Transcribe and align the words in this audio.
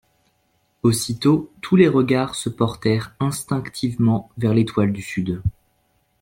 Aussitôt, 0.81 1.53
tous 1.61 1.75
les 1.75 1.87
regards 1.87 2.33
se 2.33 2.49
portèrent 2.49 3.13
instinctivement 3.19 4.31
vers 4.35 4.55
l’Étoile 4.55 4.91
du 4.91 5.03
Sud... 5.03 5.43